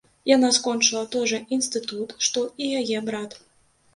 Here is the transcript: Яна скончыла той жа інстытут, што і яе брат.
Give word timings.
Яна 0.29 0.47
скончыла 0.55 1.01
той 1.15 1.25
жа 1.33 1.39
інстытут, 1.57 2.17
што 2.27 2.45
і 2.65 2.71
яе 2.79 3.03
брат. 3.11 3.37